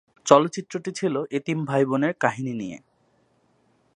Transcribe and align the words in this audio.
চলচ্চিত্রটি 0.25 0.91
ছিলো 0.91 1.19
এতিম 1.31 1.57
ভাই-বোনের 1.65 2.13
কাহিনী 2.19 2.53
নিয়ে। 2.53 2.77